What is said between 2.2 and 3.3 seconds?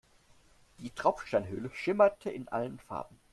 in allen Farben.